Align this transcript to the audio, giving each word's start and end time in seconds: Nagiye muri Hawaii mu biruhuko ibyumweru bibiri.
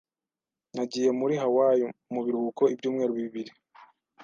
Nagiye 0.75 1.09
muri 1.19 1.33
Hawaii 1.43 1.85
mu 2.13 2.21
biruhuko 2.25 2.63
ibyumweru 2.73 3.13
bibiri. 3.21 3.51